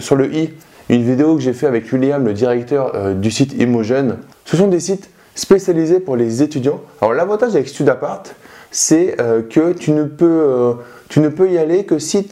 sur 0.00 0.16
le 0.16 0.32
i 0.32 0.50
une 0.88 1.02
vidéo 1.04 1.36
que 1.36 1.40
j'ai 1.40 1.52
fait 1.52 1.66
avec 1.66 1.90
William, 1.92 2.24
le 2.24 2.32
directeur 2.32 2.92
euh, 2.94 3.14
du 3.14 3.30
site 3.30 3.54
Imogen. 3.54 4.18
Ce 4.44 4.56
sont 4.56 4.68
des 4.68 4.80
sites 4.80 5.10
spécialisés 5.34 6.00
pour 6.00 6.16
les 6.16 6.42
étudiants. 6.42 6.80
Alors 7.00 7.14
l'avantage 7.14 7.54
avec 7.54 7.68
Studapart, 7.68 8.24
c'est 8.70 9.16
que 9.50 9.72
tu 9.72 9.90
ne 9.90 10.04
peux 10.04 10.74
tu 11.12 11.20
ne 11.20 11.28
peux 11.28 11.50
y 11.50 11.58
aller 11.58 11.84
que 11.84 11.98
si, 11.98 12.26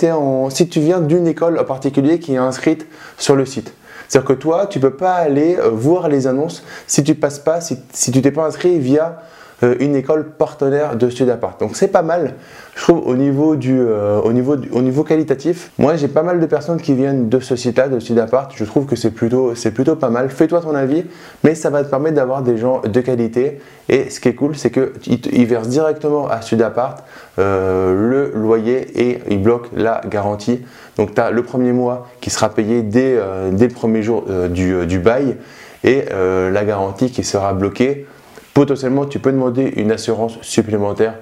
si 0.48 0.68
tu 0.70 0.80
viens 0.80 1.00
d'une 1.02 1.26
école 1.26 1.58
en 1.58 1.64
particulier 1.64 2.18
qui 2.18 2.32
est 2.32 2.38
inscrite 2.38 2.86
sur 3.18 3.36
le 3.36 3.44
site. 3.44 3.74
C'est-à-dire 4.10 4.26
que 4.26 4.32
toi, 4.32 4.66
tu 4.66 4.78
ne 4.78 4.82
peux 4.82 4.96
pas 4.96 5.12
aller 5.12 5.56
euh, 5.56 5.68
voir 5.68 6.08
les 6.08 6.26
annonces 6.26 6.64
si 6.88 7.04
tu 7.04 7.14
passes 7.14 7.38
pas, 7.38 7.60
si, 7.60 7.78
si 7.92 8.10
tu 8.10 8.20
t'es 8.22 8.32
pas 8.32 8.44
inscrit 8.44 8.80
via 8.80 9.04
euh, 9.06 9.12
une 9.62 9.94
école 9.94 10.30
partenaire 10.30 10.96
de 10.96 11.10
Studapart. 11.10 11.56
Donc 11.60 11.76
c'est 11.76 11.88
pas 11.88 12.02
mal, 12.02 12.34
je 12.74 12.82
trouve, 12.82 13.06
au 13.06 13.14
niveau, 13.14 13.56
du, 13.56 13.78
euh, 13.78 14.20
au 14.22 14.32
niveau, 14.32 14.56
au 14.72 14.80
niveau 14.80 15.04
qualitatif. 15.04 15.70
Moi, 15.78 15.96
j'ai 15.96 16.08
pas 16.08 16.22
mal 16.22 16.40
de 16.40 16.46
personnes 16.46 16.80
qui 16.80 16.94
viennent 16.94 17.28
de 17.28 17.40
ce 17.40 17.56
site-là, 17.56 17.88
de 17.88 17.98
Studapart. 17.98 18.48
Je 18.54 18.64
trouve 18.64 18.86
que 18.86 18.96
c'est 18.96 19.10
plutôt, 19.10 19.52
pas 19.96 20.08
mal. 20.08 20.30
Fais-toi 20.30 20.60
ton 20.60 20.74
avis, 20.74 21.04
mais 21.44 21.54
ça 21.54 21.68
va 21.68 21.84
te 21.84 21.90
permettre 21.90 22.16
d'avoir 22.16 22.42
des 22.42 22.56
gens 22.56 22.80
de 22.80 23.00
qualité. 23.00 23.60
Et 23.88 24.08
ce 24.08 24.20
qui 24.20 24.28
est 24.28 24.34
cool, 24.34 24.56
c'est 24.56 24.70
qu'ils 24.70 25.46
versent 25.46 25.68
directement 25.68 26.28
à 26.28 26.40
Studapart 26.40 26.96
euh, 27.38 27.92
le 27.92 28.32
loyer 28.40 28.86
et 28.98 29.18
ils 29.28 29.42
bloquent 29.42 29.68
la 29.76 30.00
garantie. 30.08 30.64
Donc 30.96 31.14
tu 31.14 31.20
as 31.20 31.30
le 31.30 31.42
premier 31.42 31.72
mois 31.72 32.08
qui 32.20 32.30
sera 32.30 32.48
payé 32.48 32.82
dès, 32.82 33.18
dès 33.52 33.68
le 33.68 33.74
premier 33.74 34.02
jour 34.02 34.24
du 34.50 34.98
bail 34.98 35.36
et 35.82 36.04
la 36.10 36.64
garantie 36.64 37.10
qui 37.10 37.24
sera 37.24 37.52
bloquée 37.54 38.06
Potentiellement, 38.60 39.06
tu 39.06 39.18
peux 39.20 39.32
demander 39.32 39.72
une 39.76 39.90
assurance 39.90 40.34
supplémentaire 40.42 41.14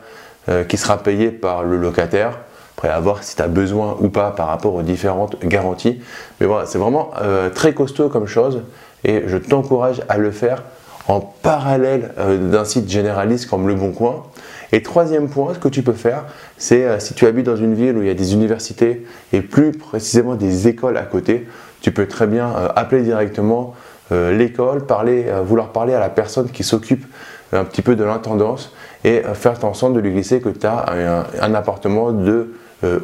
euh, 0.48 0.64
qui 0.64 0.76
sera 0.76 0.98
payée 0.98 1.30
par 1.30 1.62
le 1.62 1.76
locataire. 1.76 2.36
Après, 2.76 2.88
à 2.88 2.98
voir 2.98 3.22
si 3.22 3.36
tu 3.36 3.42
as 3.42 3.46
besoin 3.46 3.96
ou 4.00 4.08
pas 4.08 4.32
par 4.32 4.48
rapport 4.48 4.74
aux 4.74 4.82
différentes 4.82 5.36
garanties. 5.44 6.00
Mais 6.40 6.48
voilà, 6.48 6.66
c'est 6.66 6.78
vraiment 6.78 7.12
euh, 7.22 7.48
très 7.48 7.74
costaud 7.74 8.08
comme 8.08 8.26
chose 8.26 8.62
et 9.04 9.22
je 9.28 9.36
t'encourage 9.36 10.02
à 10.08 10.18
le 10.18 10.32
faire 10.32 10.64
en 11.06 11.20
parallèle 11.20 12.12
euh, 12.18 12.50
d'un 12.50 12.64
site 12.64 12.90
généraliste 12.90 13.48
comme 13.48 13.68
Le 13.68 13.76
Bon 13.76 13.92
Coin. 13.92 14.24
Et 14.72 14.82
troisième 14.82 15.28
point, 15.28 15.54
ce 15.54 15.60
que 15.60 15.68
tu 15.68 15.82
peux 15.82 15.92
faire, 15.92 16.24
c'est 16.56 16.98
si 16.98 17.14
tu 17.14 17.24
habites 17.24 17.46
dans 17.46 17.54
une 17.54 17.74
ville 17.74 17.96
où 17.96 18.02
il 18.02 18.08
y 18.08 18.10
a 18.10 18.14
des 18.14 18.34
universités 18.34 19.06
et 19.32 19.42
plus 19.42 19.70
précisément 19.70 20.34
des 20.34 20.66
écoles 20.66 20.96
à 20.96 21.04
côté, 21.04 21.46
tu 21.82 21.92
peux 21.92 22.08
très 22.08 22.26
bien 22.26 22.52
appeler 22.74 23.02
directement 23.02 23.76
l'école, 24.10 24.84
parler, 24.86 25.26
vouloir 25.44 25.68
parler 25.68 25.94
à 25.94 26.00
la 26.00 26.08
personne 26.10 26.50
qui 26.50 26.64
s'occupe 26.64 27.06
un 27.52 27.64
petit 27.64 27.82
peu 27.82 27.96
de 27.96 28.04
l'intendance 28.04 28.72
et 29.04 29.24
euh, 29.24 29.34
faire 29.34 29.54
en 29.64 29.90
de 29.90 30.00
lui 30.00 30.12
glisser 30.12 30.40
que 30.40 30.48
tu 30.48 30.66
as 30.66 31.24
un, 31.40 31.54
appartement 31.54 32.12
de 32.12 32.54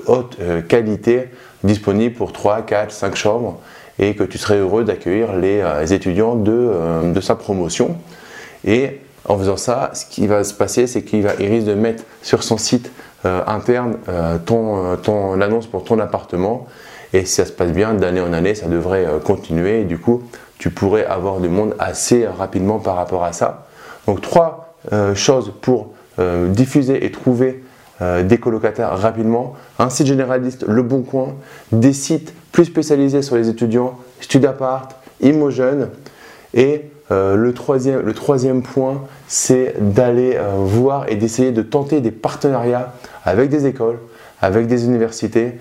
haute 0.06 0.38
qualité 0.68 1.30
disponible 1.64 2.14
pour 2.14 2.32
3, 2.32 2.62
4, 2.62 2.92
5 2.92 3.16
chambres 3.16 3.58
et 3.98 4.14
que 4.14 4.22
tu 4.22 4.38
serais 4.38 4.58
heureux 4.58 4.84
d'accueillir 4.84 5.34
les 5.34 5.92
étudiants 5.92 6.36
de, 6.36 7.20
sa 7.20 7.34
promotion. 7.34 7.96
Et 8.64 9.00
en 9.26 9.36
faisant 9.36 9.56
ça, 9.56 9.90
ce 9.94 10.06
qui 10.06 10.28
va 10.28 10.44
se 10.44 10.54
passer, 10.54 10.86
c'est 10.86 11.02
qu'il 11.02 11.26
risque 11.26 11.66
de 11.66 11.74
mettre 11.74 12.04
sur 12.22 12.44
son 12.44 12.56
site 12.56 12.92
interne 13.24 13.96
ton, 14.46 14.96
ton 14.96 15.40
annonce 15.40 15.66
pour 15.66 15.82
ton 15.82 15.98
appartement. 15.98 16.68
Et 17.12 17.24
si 17.24 17.34
ça 17.34 17.44
se 17.44 17.52
passe 17.52 17.72
bien, 17.72 17.94
d'année 17.94 18.20
en 18.20 18.32
année, 18.32 18.54
ça 18.54 18.66
devrait 18.66 19.06
continuer. 19.24 19.80
Et 19.80 19.84
du 19.84 19.98
coup, 19.98 20.22
tu 20.58 20.70
pourrais 20.70 21.04
avoir 21.04 21.40
du 21.40 21.48
monde 21.48 21.74
assez 21.78 22.26
rapidement 22.26 22.78
par 22.78 22.94
rapport 22.96 23.24
à 23.24 23.32
ça. 23.32 23.63
Donc 24.06 24.20
trois 24.20 24.74
euh, 24.92 25.14
choses 25.14 25.52
pour 25.62 25.94
euh, 26.18 26.48
diffuser 26.48 27.04
et 27.04 27.10
trouver 27.10 27.64
euh, 28.02 28.22
des 28.22 28.38
colocataires 28.38 28.96
rapidement. 28.98 29.54
Un 29.78 29.88
site 29.88 30.06
généraliste, 30.06 30.64
Le 30.68 30.82
Bon 30.82 31.02
Coin, 31.02 31.34
des 31.72 31.92
sites 31.92 32.34
plus 32.52 32.66
spécialisés 32.66 33.22
sur 33.22 33.36
les 33.36 33.48
étudiants, 33.48 33.98
Studapart, 34.20 34.88
Imogen. 35.20 35.88
Et 36.52 36.90
le, 37.10 37.52
troisième, 37.52 38.00
le 38.00 38.12
troisième 38.12 38.62
point, 38.62 39.02
c'est 39.28 39.74
d'aller 39.78 40.38
voir 40.56 41.08
et 41.08 41.16
d'essayer 41.16 41.52
de 41.52 41.62
tenter 41.62 42.00
des 42.00 42.10
partenariats 42.10 42.94
avec 43.24 43.50
des 43.50 43.66
écoles, 43.66 43.98
avec 44.40 44.66
des 44.66 44.84
universités 44.84 45.58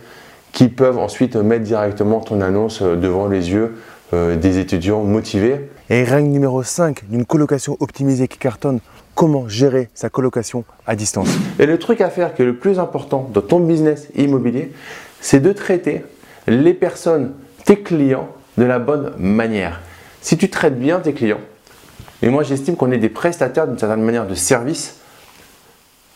qui 0.51 0.67
peuvent 0.67 0.97
ensuite 0.97 1.35
mettre 1.35 1.63
directement 1.63 2.21
ton 2.21 2.41
annonce 2.41 2.81
devant 2.81 3.27
les 3.27 3.51
yeux 3.51 3.75
des 4.13 4.57
étudiants 4.59 5.03
motivés 5.03 5.69
Et 5.89 6.05
règle 6.05 6.29
numéro 6.29 6.63
5 6.63 7.09
d'une 7.09 7.25
colocation 7.25 7.75
optimisée 7.81 8.29
qui 8.29 8.37
cartonne, 8.37 8.79
comment 9.15 9.49
gérer 9.49 9.89
sa 9.93 10.09
colocation 10.09 10.63
à 10.87 10.95
distance? 10.95 11.29
Et 11.59 11.65
le 11.65 11.77
truc 11.77 11.99
à 11.99 12.09
faire 12.09 12.33
qui 12.33 12.41
est 12.41 12.45
le 12.45 12.55
plus 12.55 12.79
important 12.79 13.29
dans 13.33 13.41
ton 13.41 13.59
business 13.59 14.07
immobilier, 14.15 14.71
c'est 15.19 15.41
de 15.41 15.51
traiter 15.51 16.05
les 16.47 16.73
personnes, 16.73 17.33
tes 17.65 17.81
clients, 17.81 18.29
de 18.57 18.63
la 18.63 18.79
bonne 18.79 19.13
manière. 19.17 19.81
Si 20.21 20.37
tu 20.37 20.49
traites 20.49 20.79
bien 20.79 20.99
tes 20.99 21.13
clients, 21.13 21.41
et 22.21 22.29
moi 22.29 22.43
j'estime 22.43 22.77
qu'on 22.77 22.91
est 22.91 22.97
des 22.97 23.09
prestataires 23.09 23.67
d'une 23.67 23.77
certaine 23.77 24.03
manière 24.03 24.25
de 24.25 24.35
service, 24.35 24.99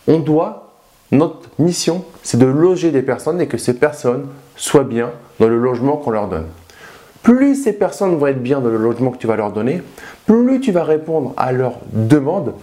on 0.08 0.20
doit, 0.20 0.76
notre 1.12 1.50
mission, 1.60 2.06
c'est 2.24 2.38
de 2.38 2.46
loger 2.46 2.92
des 2.92 3.02
personnes 3.02 3.42
et 3.42 3.48
que 3.48 3.58
ces 3.58 3.74
personnes 3.74 4.28
soient 4.56 4.86
bien 4.86 5.12
dans 5.40 5.48
le 5.48 5.58
logement 5.58 5.98
qu'on 5.98 6.12
leur 6.12 6.30
donne. 6.30 6.48
Plus 7.28 7.62
ces 7.62 7.74
personnes 7.74 8.16
vont 8.16 8.28
être 8.28 8.42
bien 8.42 8.62
dans 8.62 8.70
le 8.70 8.78
logement 8.78 9.12
que 9.12 9.18
tu 9.18 9.28
vas 9.28 9.36
leur 9.36 9.52
donner, 9.52 9.82
plus 10.26 10.62
tu 10.62 10.72
vas 10.72 10.86
répondre 10.86 11.34
à 11.36 11.52
leurs 11.52 11.80
demandes. 11.92 12.54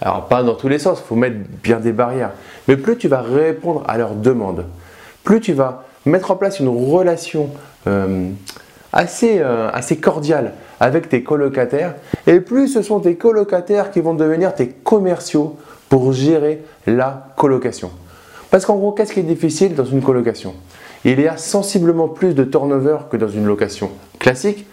Alors 0.00 0.28
pas 0.28 0.44
dans 0.44 0.54
tous 0.54 0.68
les 0.68 0.78
sens, 0.78 1.00
il 1.04 1.08
faut 1.08 1.16
mettre 1.16 1.38
bien 1.60 1.80
des 1.80 1.90
barrières, 1.90 2.30
mais 2.68 2.76
plus 2.76 2.96
tu 2.96 3.08
vas 3.08 3.20
répondre 3.20 3.82
à 3.88 3.98
leurs 3.98 4.14
demandes, 4.14 4.64
plus 5.24 5.40
tu 5.40 5.54
vas 5.54 5.86
mettre 6.06 6.30
en 6.30 6.36
place 6.36 6.60
une 6.60 6.68
relation 6.68 7.50
euh, 7.88 8.28
assez, 8.92 9.40
euh, 9.40 9.68
assez 9.72 9.96
cordiale 9.96 10.52
avec 10.78 11.08
tes 11.08 11.24
colocataires, 11.24 11.96
et 12.28 12.38
plus 12.38 12.68
ce 12.68 12.82
sont 12.82 13.00
tes 13.00 13.16
colocataires 13.16 13.90
qui 13.90 13.98
vont 13.98 14.14
devenir 14.14 14.54
tes 14.54 14.68
commerciaux 14.68 15.56
pour 15.88 16.12
gérer 16.12 16.62
la 16.86 17.26
colocation. 17.36 17.90
Parce 18.52 18.66
qu'en 18.66 18.76
gros, 18.76 18.92
qu'est-ce 18.92 19.14
qui 19.14 19.18
est 19.18 19.24
difficile 19.24 19.74
dans 19.74 19.84
une 19.84 20.00
colocation? 20.00 20.54
Il 21.04 21.20
y 21.20 21.26
a 21.26 21.36
sensiblement 21.36 22.08
plus 22.08 22.34
de 22.34 22.44
turnover 22.44 22.98
que 23.10 23.16
dans 23.16 23.28
une 23.28 23.46
location 23.46 23.90
classique. 24.18 24.66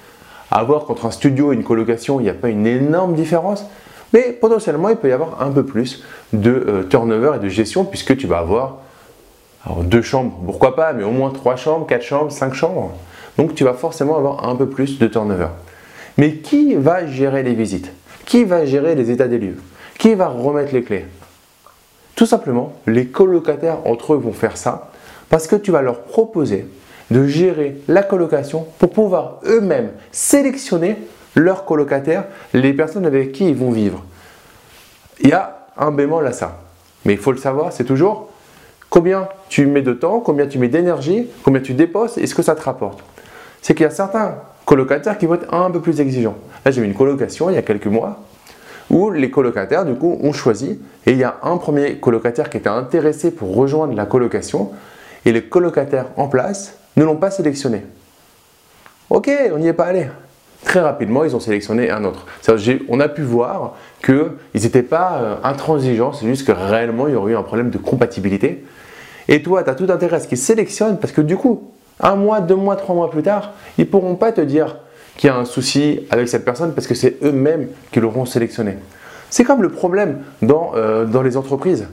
À 0.52 0.64
voir 0.64 0.86
qu'entre 0.86 1.06
un 1.06 1.12
studio 1.12 1.52
et 1.52 1.56
une 1.56 1.64
colocation, 1.64 2.20
il 2.20 2.24
n'y 2.24 2.30
a 2.30 2.34
pas 2.34 2.50
une 2.50 2.68
énorme 2.68 3.14
différence. 3.14 3.66
Mais 4.14 4.32
potentiellement, 4.34 4.90
il 4.90 4.96
peut 4.96 5.10
y 5.10 5.12
avoir 5.12 5.42
un 5.42 5.52
peu 5.52 5.64
plus 5.64 6.04
de 6.34 6.52
euh, 6.52 6.84
turnover 6.84 7.34
et 7.36 7.40
de 7.40 7.50
gestion 7.50 7.84
puisque 7.84 8.18
tu 8.18 8.28
vas 8.28 8.40
avoir 8.40 8.78
deux 9.84 10.02
chambres, 10.02 10.40
pourquoi 10.46 10.76
pas, 10.76 10.94
mais 10.94 11.04
au 11.04 11.12
moins 11.12 11.32
trois 11.32 11.56
chambres, 11.56 11.86
quatre 11.86 12.04
chambres, 12.04 12.32
cinq 12.32 12.54
chambres. 12.54 12.94
Donc 13.38 13.56
tu 13.56 13.64
vas 13.64 13.74
forcément 13.74 14.18
avoir 14.18 14.48
un 14.48 14.56
peu 14.56 14.68
plus 14.68 15.00
de 15.00 15.08
turnover. 15.08 15.50
Mais 16.18 16.36
qui 16.38 16.76
va 16.76 17.06
gérer 17.06 17.44
les 17.44 17.54
visites? 17.54 17.92
Qui 18.26 18.44
va 18.44 18.66
gérer 18.66 18.96
les 18.96 19.12
états 19.12 19.28
des 19.28 19.38
lieux? 19.38 19.58
Qui 19.98 20.16
va 20.16 20.28
remettre 20.28 20.74
les 20.74 20.84
clés? 20.84 21.06
Tout 22.16 22.26
simplement, 22.26 22.74
les 22.88 23.08
colocataires 23.08 23.80
entre 23.86 24.14
eux 24.14 24.18
vont 24.18 24.34
faire 24.34 24.58
ça 24.58 24.89
parce 25.30 25.48
que 25.48 25.56
tu 25.56 25.72
vas 25.72 25.82
leur 25.82 26.02
proposer 26.02 26.68
de 27.12 27.26
gérer 27.26 27.78
la 27.88 28.04
colocation 28.04 28.68
pour 28.78 28.92
pouvoir 28.92 29.40
eux-mêmes 29.46 29.92
sélectionner 30.12 30.98
leurs 31.36 31.66
colocataires, 31.66 32.26
les 32.54 32.74
personnes 32.74 33.06
avec 33.06 33.32
qui 33.32 33.50
ils 33.50 33.56
vont 33.56 33.72
vivre. 33.72 34.04
Il 35.22 35.30
y 35.30 35.34
a 35.34 35.68
un 35.78 35.92
bémol 35.92 36.26
à 36.28 36.34
ça. 36.34 36.60
Mais 37.06 37.14
il 37.14 37.20
faut 37.20 37.32
le 37.32 37.38
savoir, 37.38 37.72
c'est 37.72 37.86
toujours 37.86 38.30
combien 38.90 39.28
tu 39.48 39.66
mets 39.66 39.82
de 39.82 39.94
temps, 39.94 40.20
combien 40.20 40.48
tu 40.48 40.60
mets 40.60 40.68
d'énergie, 40.68 41.28
combien 41.44 41.62
tu 41.62 41.74
déposes 41.74 42.18
et 42.18 42.28
ce 42.28 42.36
que 42.36 42.42
ça 42.42 42.56
te 42.56 42.62
rapporte 42.62 43.04
c'est 43.62 43.74
qu'il 43.74 43.84
y 43.84 43.88
a 43.88 43.92
certains 43.92 44.36
colocataires 44.66 45.18
qui 45.18 45.26
vont 45.26 45.36
être 45.36 45.54
un 45.54 45.70
peu 45.72 45.82
plus 45.82 46.00
exigeants. 46.00 46.36
Là, 46.66 46.72
j'ai 46.72 46.82
eu 46.82 46.86
une 46.86 46.94
colocation 46.94 47.50
il 47.50 47.56
y 47.56 47.58
a 47.58 47.62
quelques 47.62 47.88
mois 47.88 48.20
où 48.90 49.12
les 49.12 49.30
colocataires, 49.30 49.86
du 49.86 49.94
coup, 49.94 50.18
ont 50.22 50.34
choisi 50.34 50.80
et 51.06 51.12
il 51.12 51.18
y 51.18 51.24
a 51.24 51.38
un 51.44 51.58
premier 51.58 51.98
colocataire 51.98 52.50
qui 52.50 52.58
était 52.58 52.70
intéressé 52.70 53.32
pour 53.32 53.56
rejoindre 53.56 53.96
la 53.96 54.06
colocation 54.06 54.72
et 55.26 55.32
les 55.32 55.44
colocataires 55.44 56.08
en 56.18 56.28
place 56.28 56.78
ne 56.98 57.04
l'ont 57.04 57.16
pas 57.16 57.32
sélectionné. 57.32 57.84
Ok, 59.10 59.30
on 59.54 59.58
n'y 59.58 59.68
est 59.68 59.74
pas 59.74 59.86
allé. 59.86 60.08
Très 60.66 60.82
rapidement, 60.82 61.24
ils 61.24 61.36
ont 61.36 61.40
sélectionné 61.40 61.90
un 61.90 62.04
autre. 62.04 62.26
On 62.90 63.00
a 63.00 63.08
pu 63.08 63.22
voir 63.22 63.76
qu'ils 64.04 64.32
n'étaient 64.54 64.84
pas 64.84 65.20
euh, 65.22 65.36
intransigeants, 65.44 66.14
c'est 66.14 66.26
juste 66.28 66.46
que 66.46 66.52
réellement, 66.52 67.08
il 67.08 67.14
y 67.14 67.16
aurait 67.16 67.32
eu 67.32 67.36
un 67.36 67.44
problème 67.44 67.70
de 67.70 67.78
compatibilité. 67.78 68.66
Et 69.28 69.42
toi, 69.42 69.64
tu 69.64 69.70
as 69.70 69.76
tout 69.76 69.88
intérêt 69.90 70.18
à 70.18 70.20
ce 70.20 70.28
qu'ils 70.28 70.38
sélectionnent 70.38 70.98
parce 71.00 71.14
que 71.14 71.22
du 71.22 71.38
coup, 71.38 71.72
un 72.00 72.16
mois, 72.16 72.42
deux 72.42 72.56
mois, 72.56 72.76
trois 72.76 72.96
mois 72.96 73.10
plus 73.10 73.24
tard, 73.24 73.54
ils 73.78 73.86
ne 73.86 73.90
pourront 73.90 74.16
pas 74.16 74.32
te 74.32 74.42
dire 74.42 74.78
qu'il 75.18 75.28
y 75.28 75.32
a 75.32 75.36
un 75.36 75.46
souci 75.46 76.02
avec 76.10 76.28
cette 76.28 76.46
personne 76.46 76.74
parce 76.74 76.88
que 76.88 76.96
c'est 76.96 77.18
eux-mêmes 77.24 77.68
qui 77.92 78.00
l'auront 78.00 78.26
sélectionné. 78.26 78.78
C'est 79.30 79.44
comme 79.44 79.62
le 79.62 79.70
problème 79.70 80.24
dans, 80.42 80.72
euh, 80.76 81.06
dans 81.06 81.22
les 81.22 81.38
entreprises. 81.38 81.88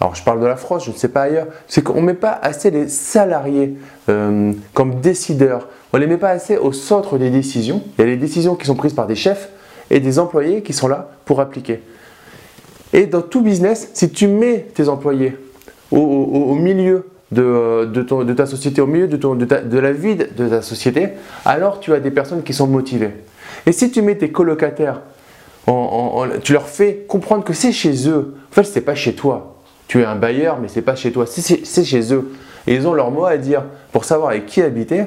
Alors 0.00 0.14
je 0.14 0.24
parle 0.24 0.40
de 0.40 0.46
la 0.46 0.56
France, 0.56 0.84
je 0.84 0.90
ne 0.90 0.96
sais 0.96 1.08
pas 1.08 1.22
ailleurs, 1.22 1.46
c'est 1.66 1.82
qu'on 1.82 2.00
ne 2.00 2.06
met 2.06 2.14
pas 2.14 2.38
assez 2.42 2.70
les 2.70 2.88
salariés 2.88 3.74
euh, 4.08 4.52
comme 4.72 5.00
décideurs, 5.00 5.68
on 5.92 5.98
ne 5.98 6.02
les 6.02 6.08
met 6.08 6.16
pas 6.16 6.30
assez 6.30 6.56
au 6.56 6.72
centre 6.72 7.18
des 7.18 7.30
décisions. 7.30 7.80
Il 7.96 8.00
y 8.00 8.04
a 8.04 8.06
les 8.08 8.16
décisions 8.16 8.56
qui 8.56 8.66
sont 8.66 8.74
prises 8.74 8.94
par 8.94 9.06
des 9.06 9.14
chefs 9.14 9.50
et 9.90 10.00
des 10.00 10.18
employés 10.18 10.62
qui 10.62 10.72
sont 10.72 10.88
là 10.88 11.10
pour 11.24 11.40
appliquer. 11.40 11.82
Et 12.92 13.06
dans 13.06 13.22
tout 13.22 13.42
business, 13.42 13.90
si 13.94 14.10
tu 14.10 14.26
mets 14.26 14.66
tes 14.74 14.88
employés 14.88 15.36
au 15.92 16.54
milieu 16.56 17.06
de, 17.30 18.32
ta 18.32 18.46
société, 18.46 18.80
au 18.80 18.86
milieu 18.86 19.06
de, 19.06 19.78
la 19.78 19.92
vie 19.92 20.16
de 20.16 20.48
ta 20.48 20.62
société, 20.62 21.10
alors 21.44 21.80
tu 21.80 21.92
as 21.92 22.00
des 22.00 22.10
personnes 22.10 22.42
qui 22.42 22.52
sont 22.52 22.66
motivées. 22.66 23.10
Et 23.66 23.72
si 23.72 23.90
tu 23.90 24.02
mets 24.02 24.16
tes 24.16 24.30
colocataires, 24.30 25.00
tu 26.42 26.52
leur 26.52 26.68
fais 26.68 27.04
comprendre 27.08 27.44
que 27.44 27.52
c'est 27.52 27.72
chez 27.72 28.08
eux. 28.08 28.34
En 28.50 28.54
fait, 28.54 28.64
ce 28.64 28.74
n'est 28.74 28.84
pas 28.84 28.94
chez 28.94 29.14
toi. 29.14 29.53
Tu 29.94 30.00
es 30.00 30.04
un 30.04 30.16
bailleur, 30.16 30.58
mais 30.60 30.66
ce 30.66 30.74
n'est 30.74 30.84
pas 30.84 30.96
chez 30.96 31.12
toi. 31.12 31.24
C'est 31.24 31.84
chez 31.84 32.12
eux. 32.12 32.32
Ils 32.66 32.88
ont 32.88 32.94
leur 32.94 33.12
mot 33.12 33.26
à 33.26 33.36
dire 33.36 33.62
pour 33.92 34.04
savoir 34.04 34.30
avec 34.30 34.46
qui 34.46 34.60
habiter. 34.60 35.04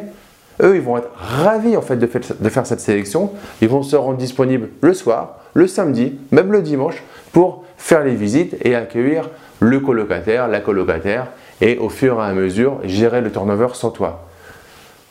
Eux, 0.64 0.78
ils 0.78 0.82
vont 0.82 0.98
être 0.98 1.10
ravis 1.14 1.76
en 1.76 1.82
fait 1.82 1.98
de, 1.98 2.10
de 2.40 2.50
faire 2.50 2.66
cette 2.66 2.80
sélection. 2.80 3.32
Ils 3.60 3.68
vont 3.68 3.84
se 3.84 3.98
rendre 3.98 4.18
disponibles 4.18 4.70
le 4.80 4.94
soir, 4.94 5.40
le 5.56 5.68
samedi, 5.68 6.18
même 6.32 6.54
le 6.54 6.62
dimanche, 6.62 7.04
pour 7.34 7.66
faire 7.76 8.06
les 8.06 8.16
visites 8.16 8.56
et 8.64 8.76
accueillir 8.76 9.30
le 9.60 9.82
colocataire, 9.82 10.48
la 10.48 10.62
colocataire 10.62 11.28
et 11.60 11.78
au 11.80 11.90
fur 11.90 12.22
et 12.22 12.26
à 12.26 12.32
mesure 12.32 12.80
gérer 12.86 13.20
le 13.20 13.30
turnover 13.30 13.74
sans 13.74 13.92
toi. 13.92 14.26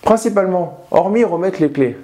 Principalement, 0.01 0.87
hormis 0.91 1.23
remettre 1.23 1.61
les 1.61 1.71
clés, 1.71 1.99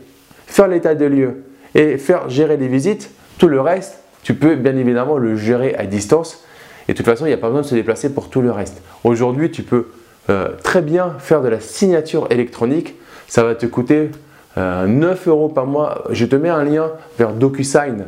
faire 0.46 0.68
l'état 0.68 0.94
des 0.94 1.08
lieux 1.08 1.44
et 1.74 1.96
faire 1.96 2.28
gérer 2.28 2.58
les 2.58 2.68
visites, 2.68 3.12
tout 3.38 3.48
le 3.48 3.62
reste, 3.62 4.00
tu 4.24 4.34
peux 4.34 4.56
bien 4.56 4.76
évidemment 4.76 5.16
le 5.16 5.36
gérer 5.36 5.74
à 5.74 5.86
distance. 5.86 6.44
Et 6.88 6.92
de 6.92 6.96
toute 6.96 7.06
façon, 7.06 7.26
il 7.26 7.28
n'y 7.28 7.34
a 7.34 7.38
pas 7.38 7.48
besoin 7.48 7.62
de 7.62 7.66
se 7.66 7.74
déplacer 7.74 8.12
pour 8.12 8.28
tout 8.28 8.40
le 8.40 8.50
reste. 8.50 8.82
Aujourd'hui, 9.04 9.50
tu 9.50 9.62
peux 9.62 9.86
euh, 10.30 10.50
très 10.62 10.82
bien 10.82 11.16
faire 11.18 11.42
de 11.42 11.48
la 11.48 11.60
signature 11.60 12.26
électronique. 12.30 12.94
Ça 13.28 13.44
va 13.44 13.54
te 13.54 13.66
coûter 13.66 14.10
9 14.56 14.58
euh, 14.58 15.30
euros 15.30 15.48
par 15.48 15.66
mois. 15.66 16.04
Je 16.10 16.26
te 16.26 16.36
mets 16.36 16.48
un 16.48 16.64
lien 16.64 16.90
vers 17.18 17.32
DocuSign 17.32 18.04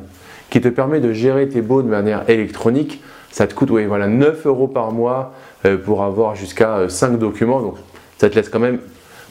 qui 0.50 0.61
te 0.61 0.69
permet 0.69 1.00
de 1.00 1.12
gérer 1.12 1.49
tes 1.49 1.62
baux 1.62 1.83
de 1.83 1.88
manière 1.88 2.28
électronique. 2.28 3.02
Ça 3.31 3.47
te 3.47 3.54
coûte 3.54 3.71
voilà, 3.71 4.07
9 4.07 4.47
euros 4.47 4.69
par 4.69 4.93
mois 4.93 5.33
euh, 5.66 5.76
pour 5.76 6.04
avoir 6.04 6.35
jusqu'à 6.35 6.88
5 6.88 7.14
euh, 7.14 7.16
documents. 7.16 7.61
Donc 7.61 7.76
ça 8.19 8.31
te 8.31 8.37
laisse 8.37 8.49
quand 8.49 8.61
même 8.61 8.78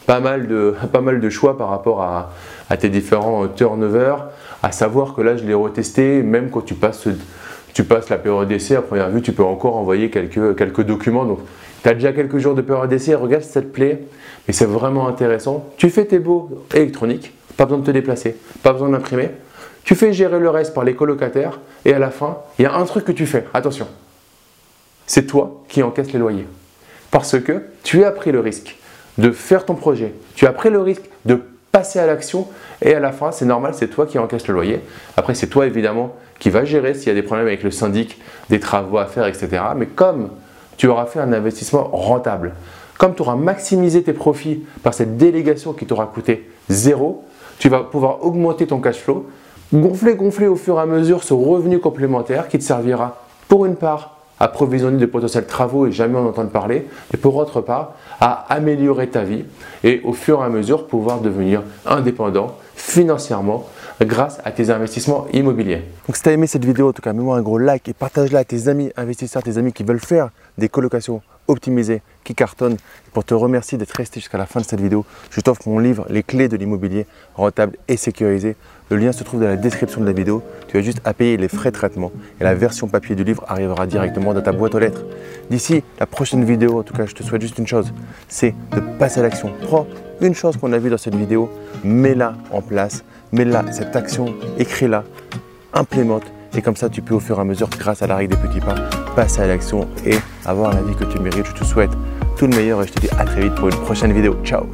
pas 0.05 0.19
mal 0.19 0.47
de, 0.47 1.29
choix 1.29 1.57
par 1.57 1.69
rapport 1.69 2.01
à, 2.01 2.31
tes 2.77 2.89
différents 2.89 3.47
turnovers. 3.47 4.25
À 4.63 4.71
savoir 4.71 5.13
que 5.13 5.21
là, 5.21 5.37
je 5.37 5.43
l'ai 5.43 5.53
retesté, 5.53 6.23
même 6.23 6.49
quand 6.49 6.65
tu 6.65 6.73
passes, 6.73 7.07
tu 7.73 7.83
passes 7.83 8.09
la 8.09 8.17
période 8.17 8.47
d'essai, 8.47 8.75
à 8.75 8.81
première 8.81 9.09
vue, 9.09 9.21
tu 9.21 9.31
peux 9.31 9.43
encore 9.43 9.75
envoyer 9.77 10.09
quelques, 10.09 10.81
documents. 10.81 11.25
Donc, 11.25 11.39
tu 11.81 11.89
as 11.89 11.93
déjà 11.93 12.13
quelques 12.13 12.37
jours 12.37 12.53
de 12.53 12.61
période 12.61 12.89
d'essai, 12.89 13.15
regarde 13.15 13.43
si 13.43 13.51
ça 13.51 13.61
te 13.61 13.67
plaît. 13.67 14.03
Et 14.47 14.53
c'est 14.53 14.65
vraiment 14.65 15.07
intéressant. 15.07 15.65
Tu 15.77 15.89
fais 15.89 16.05
tes 16.05 16.19
beaux 16.19 16.65
électroniques, 16.73 17.33
pas 17.57 17.65
besoin 17.65 17.79
de 17.79 17.85
te 17.85 17.91
déplacer, 17.91 18.37
pas 18.61 18.73
besoin 18.73 18.89
d'imprimer. 18.89 19.29
Tu 19.83 19.95
fais 19.95 20.13
gérer 20.13 20.39
le 20.39 20.49
reste 20.49 20.73
par 20.73 20.83
les 20.83 20.93
colocataires. 20.93 21.59
Et 21.85 21.93
à 21.93 21.99
la 21.99 22.11
fin, 22.11 22.37
il 22.59 22.63
y 22.63 22.65
a 22.65 22.75
un 22.75 22.85
truc 22.85 23.05
que 23.05 23.11
tu 23.11 23.25
fais. 23.25 23.45
Attention, 23.53 23.87
c'est 25.05 25.25
toi 25.25 25.63
qui 25.67 25.83
encaisses 25.83 26.13
les 26.13 26.19
loyers. 26.19 26.47
Parce 27.11 27.39
que 27.39 27.63
tu 27.83 28.03
as 28.03 28.11
pris 28.11 28.31
le 28.31 28.39
risque 28.39 28.77
de 29.17 29.31
faire 29.31 29.65
ton 29.65 29.75
projet, 29.75 30.13
tu 30.35 30.45
as 30.47 30.53
pris 30.53 30.69
le 30.69 30.79
risque 30.79 31.09
de 31.25 31.39
passer 31.73 31.97
à 31.97 32.05
l'action 32.05 32.47
et 32.83 32.93
à 32.93 32.99
la 32.99 33.11
fin, 33.11 33.31
c'est 33.31 33.45
normal, 33.45 33.73
c'est 33.73 33.87
toi 33.87 34.05
qui 34.05 34.19
encaisses 34.19 34.47
le 34.47 34.53
loyer. 34.53 34.79
Après, 35.17 35.33
c'est 35.33 35.47
toi 35.47 35.65
évidemment 35.65 36.13
qui 36.37 36.51
va 36.51 36.65
gérer 36.65 36.93
s'il 36.93 37.07
y 37.07 37.09
a 37.09 37.15
des 37.15 37.23
problèmes 37.23 37.47
avec 37.47 37.63
le 37.63 37.71
syndic, 37.71 38.21
des 38.51 38.59
travaux 38.59 38.99
à 38.99 39.07
faire, 39.07 39.25
etc. 39.25 39.49
Mais 39.75 39.87
comme 39.87 40.29
tu 40.77 40.85
auras 40.85 41.07
fait 41.07 41.19
un 41.19 41.33
investissement 41.33 41.89
rentable, 41.91 42.53
comme 42.99 43.15
tu 43.15 43.23
auras 43.23 43.35
maximisé 43.35 44.03
tes 44.03 44.13
profits 44.13 44.63
par 44.83 44.93
cette 44.93 45.17
délégation 45.17 45.73
qui 45.73 45.87
t'aura 45.87 46.05
coûté 46.05 46.47
zéro, 46.69 47.25
tu 47.57 47.69
vas 47.69 47.79
pouvoir 47.79 48.23
augmenter 48.23 48.67
ton 48.67 48.79
cash 48.79 48.97
flow, 48.97 49.27
gonfler, 49.73 50.13
gonfler 50.13 50.45
au 50.45 50.55
fur 50.55 50.77
et 50.77 50.81
à 50.81 50.85
mesure 50.85 51.23
ce 51.23 51.33
revenu 51.33 51.79
complémentaire 51.79 52.49
qui 52.49 52.59
te 52.59 52.63
servira 52.63 53.25
pour 53.47 53.65
une 53.65 53.77
part 53.77 54.19
approvisionner 54.43 54.97
de 54.97 55.05
potentiels 55.05 55.45
travaux 55.45 55.87
et 55.87 55.91
jamais 55.91 56.17
en 56.17 56.25
entendre 56.25 56.49
parler, 56.49 56.87
et 57.13 57.17
pour 57.17 57.35
autre 57.37 57.61
part, 57.61 57.93
à 58.19 58.45
améliorer 58.53 59.07
ta 59.07 59.23
vie 59.23 59.45
et 59.83 60.01
au 60.03 60.13
fur 60.13 60.41
et 60.41 60.45
à 60.45 60.49
mesure 60.49 60.87
pouvoir 60.87 61.21
devenir 61.21 61.63
indépendant 61.85 62.55
financièrement 62.75 63.65
grâce 64.01 64.39
à 64.43 64.51
tes 64.51 64.69
investissements 64.69 65.27
immobiliers. 65.31 65.83
Donc 66.07 66.17
si 66.17 66.23
tu 66.23 66.29
as 66.29 66.33
aimé 66.33 66.47
cette 66.47 66.65
vidéo, 66.65 66.89
en 66.89 66.93
tout 66.93 67.01
cas, 67.01 67.13
mets-moi 67.13 67.37
un 67.37 67.41
gros 67.41 67.57
like 67.57 67.87
et 67.87 67.93
partage-la 67.93 68.39
à 68.39 68.43
tes 68.43 68.67
amis 68.67 68.91
investisseurs, 68.97 69.43
tes 69.43 69.57
amis 69.57 69.71
qui 69.71 69.83
veulent 69.83 69.99
faire 69.99 70.29
des 70.57 70.69
colocations 70.69 71.21
optimisées, 71.47 72.01
qui 72.23 72.35
cartonnent. 72.35 72.77
Pour 73.11 73.25
te 73.25 73.33
remercier 73.33 73.77
d'être 73.77 73.91
resté 73.91 74.19
jusqu'à 74.19 74.37
la 74.37 74.45
fin 74.45 74.61
de 74.61 74.65
cette 74.65 74.79
vidéo, 74.79 75.05
je 75.29 75.41
t'offre 75.41 75.67
mon 75.67 75.79
livre 75.79 76.05
Les 76.09 76.23
clés 76.23 76.47
de 76.47 76.55
l'immobilier 76.55 77.05
rentable 77.35 77.77
et 77.87 77.97
sécurisé. 77.97 78.55
Le 78.89 78.97
lien 78.97 79.11
se 79.11 79.23
trouve 79.23 79.41
dans 79.41 79.47
la 79.47 79.57
description 79.57 79.99
de 79.99 80.05
la 80.05 80.13
vidéo. 80.13 80.41
Tu 80.67 80.77
as 80.77 80.81
juste 80.81 81.01
à 81.03 81.13
payer 81.13 81.35
les 81.35 81.49
frais 81.49 81.71
de 81.71 81.75
traitement 81.75 82.11
et 82.39 82.43
la 82.43 82.55
version 82.55 82.87
papier 82.87 83.15
du 83.15 83.23
livre 83.23 83.43
arrivera 83.47 83.87
directement 83.87 84.33
dans 84.33 84.41
ta 84.41 84.53
boîte 84.53 84.75
aux 84.75 84.79
lettres. 84.79 85.03
D'ici 85.49 85.83
la 85.99 86.05
prochaine 86.05 86.45
vidéo, 86.45 86.79
en 86.79 86.83
tout 86.83 86.93
cas, 86.93 87.05
je 87.05 87.13
te 87.13 87.23
souhaite 87.23 87.41
juste 87.41 87.57
une 87.57 87.67
chose, 87.67 87.93
c'est 88.29 88.55
de 88.71 88.79
passer 88.97 89.19
à 89.19 89.23
l'action. 89.23 89.51
Prends 89.63 89.87
une 90.21 90.35
chose 90.35 90.55
qu'on 90.57 90.71
a 90.71 90.77
vue 90.77 90.89
dans 90.89 90.97
cette 90.97 91.15
vidéo, 91.15 91.49
mets-la 91.83 92.35
en 92.51 92.61
place 92.61 93.03
mets 93.33 93.45
là 93.45 93.65
cette 93.71 93.95
action, 93.95 94.33
écris-la, 94.59 95.03
implémente, 95.73 96.23
et 96.55 96.61
comme 96.61 96.75
ça 96.75 96.89
tu 96.89 97.01
peux 97.01 97.15
au 97.15 97.19
fur 97.19 97.37
et 97.37 97.41
à 97.41 97.43
mesure, 97.43 97.69
grâce 97.69 98.01
à 98.01 98.07
la 98.07 98.15
règle 98.15 98.35
des 98.35 98.41
petits 98.41 98.59
pas, 98.59 98.75
passer 99.15 99.41
à 99.41 99.47
l'action 99.47 99.87
et 100.05 100.15
avoir 100.45 100.73
la 100.73 100.81
vie 100.81 100.95
que 100.95 101.05
tu 101.05 101.19
mérites. 101.19 101.45
Je 101.45 101.53
te 101.53 101.63
souhaite 101.63 101.91
tout 102.37 102.47
le 102.47 102.55
meilleur 102.55 102.81
et 102.83 102.87
je 102.87 102.93
te 102.93 102.99
dis 102.99 103.09
à 103.17 103.25
très 103.25 103.41
vite 103.41 103.55
pour 103.55 103.69
une 103.69 103.75
prochaine 103.77 104.13
vidéo. 104.13 104.35
Ciao 104.43 104.65